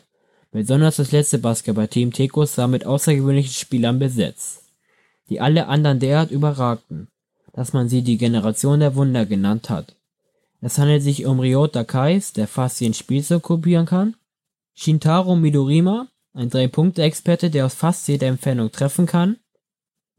Besonders 0.51 0.95
das 0.95 1.11
letzte 1.11 1.37
Basketballteam 1.37 2.13
Tekos 2.13 2.57
war 2.57 2.69
mit 2.69 2.85
außergewöhnlichen 2.85 3.53
Spielern 3.53 3.99
besetzt, 3.99 4.63
die 5.29 5.41
alle 5.41 5.67
anderen 5.67 5.99
derart 5.99 6.31
überragten, 6.31 7.09
dass 7.51 7.73
man 7.73 7.89
sie 7.89 8.03
die 8.03 8.17
Generation 8.17 8.79
der 8.79 8.95
Wunder 8.95 9.25
genannt 9.25 9.69
hat. 9.69 9.96
Es 10.61 10.77
handelt 10.77 11.03
sich 11.03 11.25
um 11.25 11.39
Ryota 11.39 11.83
Kais, 11.83 12.33
der 12.33 12.47
fast 12.47 12.81
jeden 12.81 12.93
Spielzeug 12.93 13.43
kopieren 13.43 13.85
kann, 13.85 14.15
Shintaro 14.73 15.35
Midorima, 15.35 16.07
ein 16.33 16.49
Drei-Punkte-Experte, 16.49 17.49
der 17.49 17.65
aus 17.65 17.75
fast 17.75 18.07
jeder 18.07 18.27
Entfernung 18.27 18.71
treffen 18.71 19.05
kann, 19.05 19.37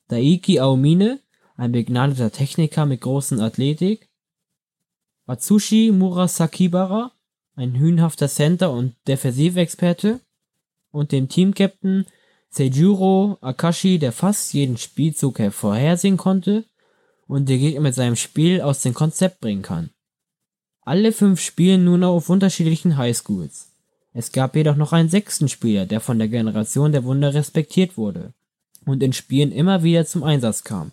Daiki 0.08 0.60
Aomine, 0.60 1.20
ein 1.56 1.72
begnadeter 1.72 2.30
Techniker 2.30 2.86
mit 2.86 3.00
großen 3.00 3.40
Athletik, 3.40 4.08
Atsushi 5.26 5.92
Murasakibara, 5.92 7.12
ein 7.54 7.74
hühnhafter 7.74 8.28
Center 8.28 8.72
und 8.72 8.94
Defensivexperte, 9.06 10.20
und 10.90 11.12
dem 11.12 11.28
Teamcaptain 11.28 12.06
Seijuro 12.48 13.36
Akashi, 13.40 13.98
der 13.98 14.12
fast 14.12 14.54
jeden 14.54 14.78
Spielzug 14.78 15.38
vorhersehen 15.52 16.16
konnte 16.16 16.64
und 17.26 17.48
den 17.48 17.60
Gegner 17.60 17.82
mit 17.82 17.94
seinem 17.94 18.16
Spiel 18.16 18.62
aus 18.62 18.80
dem 18.82 18.94
Konzept 18.94 19.40
bringen 19.40 19.62
kann. 19.62 19.90
Alle 20.88 21.12
fünf 21.12 21.42
spielen 21.42 21.84
nun 21.84 22.02
auf 22.02 22.30
unterschiedlichen 22.30 22.96
Highschools. 22.96 23.68
Es 24.14 24.32
gab 24.32 24.56
jedoch 24.56 24.76
noch 24.76 24.94
einen 24.94 25.10
sechsten 25.10 25.50
Spieler, 25.50 25.84
der 25.84 26.00
von 26.00 26.18
der 26.18 26.28
Generation 26.28 26.92
der 26.92 27.04
Wunder 27.04 27.34
respektiert 27.34 27.98
wurde 27.98 28.32
und 28.86 29.02
in 29.02 29.12
Spielen 29.12 29.52
immer 29.52 29.82
wieder 29.82 30.06
zum 30.06 30.22
Einsatz 30.22 30.64
kam. 30.64 30.92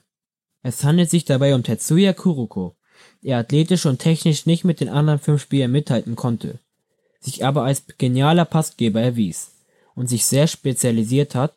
Es 0.63 0.83
handelt 0.83 1.09
sich 1.09 1.23
dabei 1.23 1.55
um 1.55 1.63
Tetsuya 1.63 2.11
Kuroko, 2.11 2.75
der 3.23 3.37
athletisch 3.37 3.85
und 3.85 3.99
technisch 3.99 4.45
nicht 4.45 4.65
mit 4.65 4.81
den 4.81 4.89
anderen 4.89 5.19
fünf 5.19 5.41
Spielern 5.43 5.71
mithalten 5.71 6.17
konnte, 6.17 6.59
sich 7.21 7.45
aber 7.45 7.63
als 7.63 7.85
genialer 7.97 8.43
Passgeber 8.43 8.99
erwies 8.99 9.51
und 9.95 10.09
sich 10.09 10.25
sehr 10.25 10.47
spezialisiert 10.47 11.35
hat, 11.35 11.55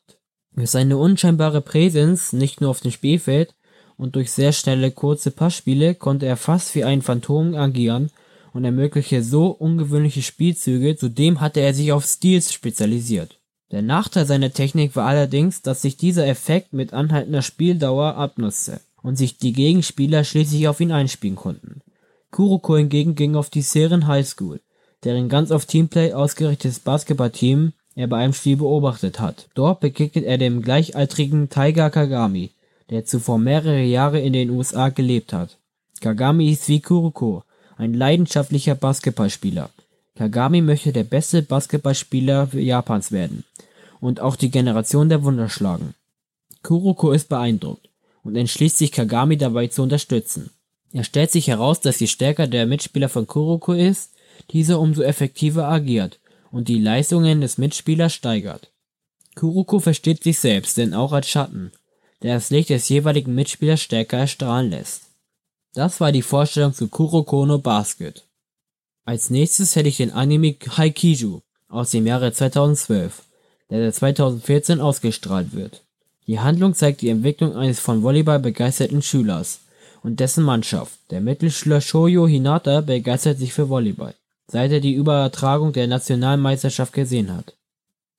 durch 0.54 0.70
seine 0.70 0.96
unscheinbare 0.96 1.60
Präsenz 1.60 2.32
nicht 2.32 2.60
nur 2.60 2.70
auf 2.70 2.82
dem 2.82 2.92
Spielfeld 2.92 3.56
und 3.96 4.14
durch 4.14 4.30
sehr 4.30 4.52
schnelle 4.52 4.92
kurze 4.92 5.32
Passspiele 5.32 5.96
konnte 5.96 6.26
er 6.26 6.36
fast 6.36 6.76
wie 6.76 6.84
ein 6.84 7.02
Phantom 7.02 7.56
agieren 7.56 8.12
und 8.58 8.64
ermöglichte 8.64 9.22
so 9.22 9.50
ungewöhnliche 9.50 10.20
Spielzüge, 10.20 10.96
zudem 10.96 11.40
hatte 11.40 11.60
er 11.60 11.74
sich 11.74 11.92
auf 11.92 12.04
Steals 12.04 12.52
spezialisiert. 12.52 13.38
Der 13.70 13.82
Nachteil 13.82 14.26
seiner 14.26 14.52
Technik 14.52 14.96
war 14.96 15.06
allerdings, 15.06 15.62
dass 15.62 15.80
sich 15.80 15.96
dieser 15.96 16.26
Effekt 16.26 16.72
mit 16.72 16.92
anhaltender 16.92 17.42
Spieldauer 17.42 18.16
abnutzte 18.16 18.80
und 19.00 19.14
sich 19.14 19.38
die 19.38 19.52
Gegenspieler 19.52 20.24
schließlich 20.24 20.66
auf 20.66 20.80
ihn 20.80 20.90
einspielen 20.90 21.36
konnten. 21.36 21.82
Kuroko 22.32 22.76
hingegen 22.76 23.14
ging 23.14 23.36
auf 23.36 23.48
die 23.48 23.62
Seren 23.62 24.08
High 24.08 24.26
School, 24.26 24.58
deren 25.04 25.28
ganz 25.28 25.52
auf 25.52 25.64
Teamplay 25.64 26.12
ausgerichtetes 26.12 26.80
Basketballteam 26.80 27.74
er 27.94 28.08
bei 28.08 28.16
einem 28.16 28.32
Spiel 28.32 28.56
beobachtet 28.56 29.20
hat. 29.20 29.46
Dort 29.54 29.78
begegnet 29.78 30.24
er 30.24 30.36
dem 30.36 30.62
gleichaltrigen 30.62 31.48
Taiga 31.48 31.90
Kagami, 31.90 32.50
der 32.90 33.04
zuvor 33.04 33.38
mehrere 33.38 33.84
Jahre 33.84 34.18
in 34.18 34.32
den 34.32 34.50
USA 34.50 34.88
gelebt 34.88 35.32
hat. 35.32 35.58
Kagami 36.00 36.50
ist 36.50 36.68
wie 36.68 36.80
Kuroko, 36.80 37.44
ein 37.78 37.94
leidenschaftlicher 37.94 38.74
Basketballspieler. 38.74 39.70
Kagami 40.16 40.60
möchte 40.60 40.92
der 40.92 41.04
beste 41.04 41.42
Basketballspieler 41.42 42.48
Japans 42.54 43.12
werden 43.12 43.44
und 44.00 44.20
auch 44.20 44.36
die 44.36 44.50
Generation 44.50 45.08
der 45.08 45.22
Wunder 45.22 45.48
schlagen. 45.48 45.94
Kuroko 46.64 47.12
ist 47.12 47.28
beeindruckt 47.28 47.88
und 48.24 48.36
entschließt 48.36 48.78
sich 48.78 48.90
Kagami 48.90 49.38
dabei 49.38 49.68
zu 49.68 49.82
unterstützen. 49.82 50.50
Er 50.92 51.04
stellt 51.04 51.30
sich 51.30 51.46
heraus, 51.46 51.80
dass 51.80 52.00
je 52.00 52.08
stärker 52.08 52.48
der 52.48 52.66
Mitspieler 52.66 53.08
von 53.08 53.26
Kuroko 53.28 53.72
ist, 53.72 54.10
dieser 54.50 54.80
umso 54.80 55.02
effektiver 55.02 55.68
agiert 55.68 56.18
und 56.50 56.66
die 56.68 56.80
Leistungen 56.80 57.40
des 57.40 57.58
Mitspielers 57.58 58.12
steigert. 58.12 58.70
Kuroko 59.36 59.78
versteht 59.78 60.24
sich 60.24 60.40
selbst, 60.40 60.78
denn 60.78 60.94
auch 60.94 61.12
als 61.12 61.28
Schatten, 61.28 61.70
der 62.22 62.34
das 62.34 62.50
Licht 62.50 62.70
des 62.70 62.88
jeweiligen 62.88 63.36
Mitspielers 63.36 63.80
stärker 63.80 64.18
erstrahlen 64.18 64.70
lässt. 64.70 65.02
Das 65.74 66.00
war 66.00 66.12
die 66.12 66.22
Vorstellung 66.22 66.72
zu 66.72 66.88
Kuroko 66.88 67.44
no 67.44 67.58
Basket. 67.58 68.24
Als 69.04 69.30
nächstes 69.30 69.76
hätte 69.76 69.88
ich 69.88 69.98
den 69.98 70.12
Anime 70.12 70.56
Haikiju 70.76 71.40
aus 71.68 71.90
dem 71.90 72.06
Jahre 72.06 72.32
2012, 72.32 73.22
der 73.70 73.92
2014 73.92 74.80
ausgestrahlt 74.80 75.54
wird. 75.54 75.82
Die 76.26 76.40
Handlung 76.40 76.74
zeigt 76.74 77.00
die 77.00 77.10
Entwicklung 77.10 77.56
eines 77.56 77.80
von 77.80 78.02
Volleyball 78.02 78.38
begeisterten 78.38 79.02
Schülers 79.02 79.60
und 80.02 80.20
dessen 80.20 80.44
Mannschaft. 80.44 80.98
Der 81.10 81.20
Mittelschüler 81.20 81.80
Shoyo 81.80 82.26
Hinata 82.26 82.80
begeistert 82.80 83.38
sich 83.38 83.52
für 83.52 83.68
Volleyball, 83.68 84.14
seit 84.46 84.72
er 84.72 84.80
die 84.80 84.94
Übertragung 84.94 85.72
der 85.72 85.86
Nationalmeisterschaft 85.86 86.92
gesehen 86.92 87.34
hat. 87.34 87.54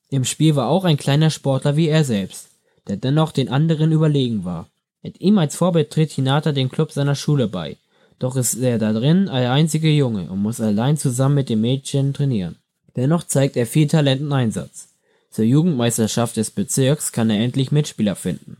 Im 0.09 0.25
Spiel 0.25 0.55
war 0.55 0.69
auch 0.69 0.85
ein 0.85 0.97
kleiner 0.97 1.29
Sportler 1.29 1.75
wie 1.75 1.87
er 1.87 2.03
selbst, 2.03 2.47
der 2.87 2.97
dennoch 2.97 3.31
den 3.31 3.49
anderen 3.49 3.91
überlegen 3.91 4.43
war. 4.43 4.67
Mit 5.01 5.21
ihm 5.21 5.37
als 5.37 5.55
Vorbild 5.55 5.91
tritt 5.91 6.11
Hinata 6.11 6.51
dem 6.51 6.69
Club 6.69 6.91
seiner 6.91 7.15
Schule 7.15 7.47
bei, 7.47 7.77
doch 8.19 8.35
ist 8.35 8.55
er 8.55 8.77
da 8.77 8.91
drin 8.91 9.27
der 9.27 9.51
einzige 9.51 9.89
Junge 9.89 10.29
und 10.29 10.41
muss 10.41 10.59
allein 10.59 10.97
zusammen 10.97 11.35
mit 11.35 11.49
dem 11.49 11.61
Mädchen 11.61 12.13
trainieren. 12.13 12.57
Dennoch 12.95 13.23
zeigt 13.23 13.55
er 13.55 13.65
viel 13.65 13.87
Talent 13.87 14.21
und 14.21 14.33
Einsatz. 14.33 14.89
Zur 15.31 15.45
Jugendmeisterschaft 15.45 16.35
des 16.37 16.51
Bezirks 16.51 17.11
kann 17.11 17.29
er 17.29 17.39
endlich 17.39 17.71
Mitspieler 17.71 18.15
finden. 18.15 18.57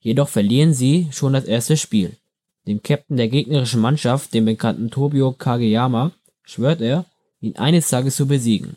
Jedoch 0.00 0.28
verlieren 0.28 0.74
sie 0.74 1.08
schon 1.12 1.32
das 1.32 1.44
erste 1.44 1.76
Spiel. 1.76 2.16
Dem 2.66 2.82
Captain 2.82 3.16
der 3.16 3.28
gegnerischen 3.28 3.80
Mannschaft, 3.80 4.34
dem 4.34 4.44
bekannten 4.44 4.90
Tobio 4.90 5.32
Kageyama, 5.32 6.12
schwört 6.42 6.80
er, 6.80 7.06
ihn 7.40 7.56
eines 7.56 7.88
Tages 7.88 8.16
zu 8.16 8.26
besiegen. 8.26 8.76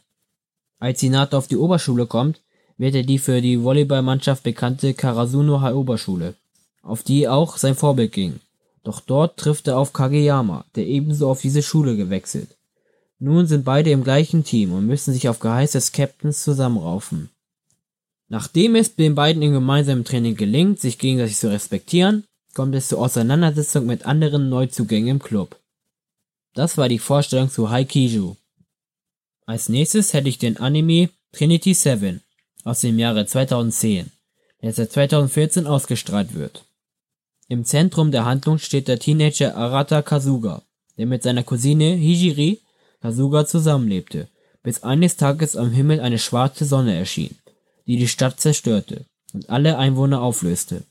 Als 0.79 1.01
Hinata 1.01 1.37
auf 1.37 1.47
die 1.47 1.57
Oberschule 1.57 2.05
kommt, 2.05 2.39
wird 2.77 2.95
er 2.95 3.03
die 3.03 3.19
für 3.19 3.41
die 3.41 3.61
Volleyballmannschaft 3.61 4.43
bekannte 4.43 4.93
Karasuno 4.93 5.61
High 5.61 5.75
Oberschule, 5.75 6.35
auf 6.83 7.01
die 7.01 7.27
auch 7.27 7.57
sein 7.57 7.75
Vorbild 7.75 8.11
ging. 8.11 8.39
Doch 8.83 8.99
dort 8.99 9.37
trifft 9.37 9.67
er 9.67 9.77
auf 9.77 9.93
Kageyama, 9.93 10.65
der 10.75 10.85
ebenso 10.85 11.29
auf 11.29 11.41
diese 11.41 11.63
Schule 11.63 11.95
gewechselt. 11.95 12.49
Nun 13.17 13.47
sind 13.47 13.63
beide 13.63 13.89
im 13.89 14.03
gleichen 14.03 14.43
Team 14.43 14.73
und 14.73 14.85
müssen 14.85 15.13
sich 15.13 15.29
auf 15.29 15.39
Geheiß 15.39 15.71
des 15.71 15.93
Captains 15.93 16.43
zusammenraufen. 16.43 17.29
Nachdem 18.27 18.75
es 18.75 18.95
den 18.95 19.15
beiden 19.15 19.41
im 19.41 19.53
gemeinsamen 19.53 20.03
Training 20.03 20.35
gelingt, 20.35 20.81
sich 20.81 20.97
gegenseitig 20.97 21.37
zu 21.37 21.49
respektieren, 21.49 22.25
kommt 22.53 22.75
es 22.75 22.89
zur 22.89 22.99
Auseinandersetzung 22.99 23.85
mit 23.85 24.05
anderen 24.05 24.49
Neuzugängen 24.49 25.09
im 25.09 25.19
Club. 25.19 25.55
Das 26.53 26.77
war 26.77 26.89
die 26.89 26.99
Vorstellung 26.99 27.49
zu 27.49 27.69
Haikiju. 27.69 28.35
Als 29.45 29.69
nächstes 29.69 30.13
hätte 30.13 30.29
ich 30.29 30.37
den 30.37 30.57
Anime 30.57 31.09
Trinity 31.31 31.73
7 31.73 32.21
aus 32.63 32.81
dem 32.81 32.99
Jahre 32.99 33.25
2010, 33.25 34.11
der 34.61 34.73
seit 34.73 34.91
2014 34.91 35.65
ausgestrahlt 35.65 36.33
wird. 36.33 36.63
Im 37.47 37.65
Zentrum 37.65 38.11
der 38.11 38.25
Handlung 38.25 38.57
steht 38.57 38.87
der 38.87 38.99
Teenager 38.99 39.55
Arata 39.55 40.01
Kazuga, 40.01 40.63
der 40.97 41.05
mit 41.05 41.23
seiner 41.23 41.43
Cousine 41.43 41.93
Hijiri 41.95 42.59
Kasuga 43.01 43.45
zusammenlebte, 43.45 44.29
bis 44.63 44.83
eines 44.83 45.17
Tages 45.17 45.57
am 45.57 45.71
Himmel 45.71 45.99
eine 45.99 46.19
schwarze 46.19 46.63
Sonne 46.63 46.95
erschien, 46.95 47.35
die 47.85 47.97
die 47.97 48.07
Stadt 48.07 48.39
zerstörte 48.39 49.05
und 49.33 49.49
alle 49.49 49.77
Einwohner 49.77 50.21
auflöste. 50.21 50.83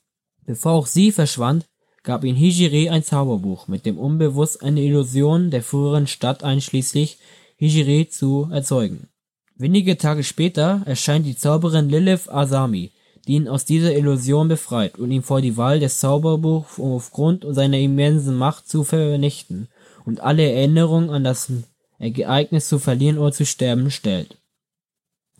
Bevor 0.44 0.72
auch 0.72 0.86
sie 0.86 1.10
verschwand, 1.10 1.64
gab 2.02 2.24
ihm 2.24 2.36
Hijiri 2.36 2.90
ein 2.90 3.02
Zauberbuch, 3.02 3.68
mit 3.68 3.86
dem 3.86 3.98
unbewusst 3.98 4.62
eine 4.62 4.82
Illusion 4.82 5.50
der 5.50 5.62
früheren 5.62 6.06
Stadt 6.06 6.44
einschließlich 6.44 7.18
Hijiri 7.56 8.08
zu 8.10 8.48
erzeugen. 8.52 9.08
Wenige 9.54 9.96
Tage 9.96 10.24
später 10.24 10.82
erscheint 10.84 11.24
die 11.24 11.36
Zauberin 11.36 11.88
Lilith 11.88 12.28
Asami, 12.28 12.90
die 13.26 13.34
ihn 13.34 13.48
aus 13.48 13.64
dieser 13.64 13.94
Illusion 13.96 14.48
befreit 14.48 14.98
und 14.98 15.10
ihn 15.10 15.22
vor 15.22 15.40
die 15.40 15.56
Wahl 15.56 15.80
des 15.80 16.00
Zauberbuchs 16.00 16.78
aufgrund 16.78 17.44
seiner 17.48 17.78
immensen 17.78 18.36
Macht 18.36 18.68
zu 18.68 18.84
vernichten 18.84 19.68
und 20.04 20.20
alle 20.20 20.50
Erinnerungen 20.50 21.10
an 21.10 21.24
das 21.24 21.50
Ereignis 21.98 22.68
zu 22.68 22.78
verlieren 22.78 23.18
oder 23.18 23.32
zu 23.32 23.46
sterben 23.46 23.90
stellt. 23.90 24.36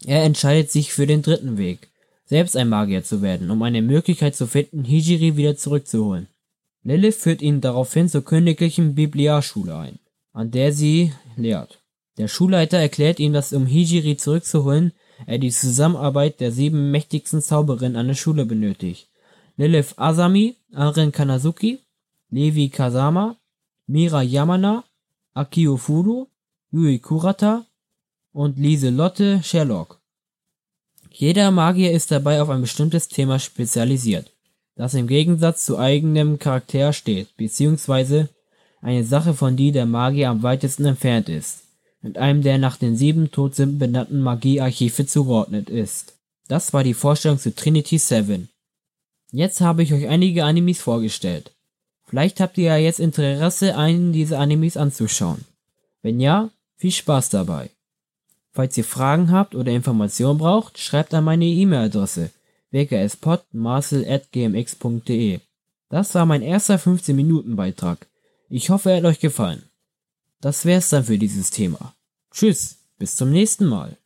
Er 0.04 0.22
entscheidet 0.22 0.70
sich 0.70 0.92
für 0.92 1.06
den 1.06 1.22
dritten 1.22 1.58
Weg, 1.58 1.88
selbst 2.24 2.56
ein 2.56 2.68
Magier 2.68 3.04
zu 3.04 3.22
werden, 3.22 3.50
um 3.50 3.62
eine 3.62 3.82
Möglichkeit 3.82 4.36
zu 4.36 4.46
finden, 4.46 4.84
Hijiri 4.84 5.36
wieder 5.36 5.56
zurückzuholen. 5.56 6.28
Lilith 6.84 7.16
führt 7.16 7.42
ihn 7.42 7.60
daraufhin 7.60 8.08
zur 8.08 8.24
königlichen 8.24 8.94
Bibliarschule 8.94 9.76
ein, 9.76 9.98
an 10.32 10.50
der 10.50 10.72
sie 10.72 11.12
lehrt. 11.36 11.80
Der 12.18 12.28
Schulleiter 12.28 12.78
erklärt 12.78 13.20
ihm, 13.20 13.32
dass 13.32 13.52
um 13.52 13.66
Hijiri 13.66 14.16
zurückzuholen, 14.16 14.92
er 15.26 15.38
die 15.38 15.50
Zusammenarbeit 15.50 16.40
der 16.40 16.52
sieben 16.52 16.90
mächtigsten 16.90 17.40
Zauberinnen 17.40 17.96
an 17.96 18.08
der 18.08 18.14
Schule 18.14 18.44
benötigt. 18.46 19.08
Lilith 19.56 19.94
Asami, 19.96 20.56
Aren 20.72 21.12
Kanazuki, 21.12 21.78
Levi 22.30 22.68
Kazama, 22.68 23.36
Mira 23.86 24.22
Yamana, 24.22 24.84
Akio 25.34 25.76
Fudo, 25.76 26.28
Yui 26.70 26.98
Kurata 26.98 27.66
und 28.32 28.58
Lieselotte 28.58 29.42
Sherlock. 29.42 30.00
Jeder 31.10 31.50
Magier 31.50 31.92
ist 31.92 32.10
dabei 32.10 32.40
auf 32.40 32.48
ein 32.48 32.62
bestimmtes 32.62 33.08
Thema 33.08 33.38
spezialisiert, 33.38 34.32
das 34.76 34.94
im 34.94 35.06
Gegensatz 35.06 35.66
zu 35.66 35.78
eigenem 35.78 36.38
Charakter 36.38 36.92
steht, 36.94 37.36
beziehungsweise 37.36 38.30
eine 38.80 39.04
Sache, 39.04 39.34
von 39.34 39.56
die 39.56 39.72
der 39.72 39.86
Magier 39.86 40.30
am 40.30 40.42
weitesten 40.42 40.86
entfernt 40.86 41.28
ist 41.28 41.62
mit 42.02 42.18
einem 42.18 42.42
der 42.42 42.58
nach 42.58 42.76
den 42.76 42.96
sieben 42.96 43.30
Todsünden 43.30 43.78
benannten 43.78 44.20
Magiearchive 44.20 45.06
zugeordnet 45.06 45.70
ist. 45.70 46.14
Das 46.48 46.72
war 46.72 46.82
die 46.84 46.94
Vorstellung 46.94 47.38
zu 47.38 47.54
Trinity 47.54 47.98
7. 47.98 48.48
Jetzt 49.30 49.60
habe 49.60 49.82
ich 49.82 49.92
euch 49.94 50.08
einige 50.08 50.44
Animes 50.44 50.80
vorgestellt. 50.80 51.52
Vielleicht 52.04 52.40
habt 52.40 52.58
ihr 52.58 52.64
ja 52.64 52.76
jetzt 52.76 53.00
Interesse, 53.00 53.76
einen 53.76 54.12
dieser 54.12 54.38
Animes 54.38 54.76
anzuschauen. 54.76 55.46
Wenn 56.02 56.20
ja, 56.20 56.50
viel 56.76 56.92
Spaß 56.92 57.30
dabei. 57.30 57.70
Falls 58.50 58.76
ihr 58.76 58.84
Fragen 58.84 59.30
habt 59.30 59.54
oder 59.54 59.72
Informationen 59.72 60.38
braucht, 60.38 60.78
schreibt 60.78 61.14
an 61.14 61.24
meine 61.24 61.46
E-Mail-Adresse 61.46 62.30
wkspod.marcel.gmx.de. 62.70 65.40
Das 65.88 66.14
war 66.14 66.26
mein 66.26 66.42
erster 66.42 66.76
15-Minuten-Beitrag. 66.76 68.06
Ich 68.50 68.68
hoffe, 68.70 68.90
er 68.90 68.98
hat 68.98 69.04
euch 69.04 69.20
gefallen. 69.20 69.62
Das 70.42 70.64
wär's 70.64 70.90
dann 70.90 71.04
für 71.04 71.18
dieses 71.18 71.50
Thema. 71.50 71.94
Tschüss, 72.34 72.88
bis 72.98 73.14
zum 73.14 73.30
nächsten 73.30 73.64
Mal. 73.64 73.96